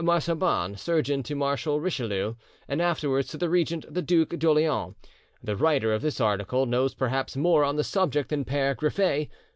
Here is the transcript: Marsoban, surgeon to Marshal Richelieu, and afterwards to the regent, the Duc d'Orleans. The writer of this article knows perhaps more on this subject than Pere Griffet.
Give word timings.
Marsoban, 0.03 0.75
surgeon 0.77 1.21
to 1.21 1.35
Marshal 1.35 1.79
Richelieu, 1.79 2.33
and 2.67 2.81
afterwards 2.81 3.27
to 3.27 3.37
the 3.37 3.51
regent, 3.51 3.85
the 3.87 4.01
Duc 4.01 4.29
d'Orleans. 4.39 4.95
The 5.43 5.55
writer 5.55 5.93
of 5.93 6.01
this 6.01 6.19
article 6.19 6.65
knows 6.65 6.95
perhaps 6.95 7.37
more 7.37 7.63
on 7.63 7.75
this 7.75 7.89
subject 7.89 8.29
than 8.29 8.43
Pere 8.43 8.73
Griffet. 8.73 9.29